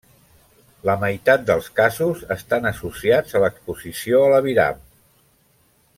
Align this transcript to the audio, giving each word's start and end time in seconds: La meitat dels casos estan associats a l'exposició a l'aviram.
La 0.89 0.95
meitat 1.03 1.43
dels 1.49 1.67
casos 1.81 2.23
estan 2.37 2.65
associats 2.71 3.37
a 3.37 3.43
l'exposició 3.45 4.23
a 4.25 4.33
l'aviram. 4.35 4.85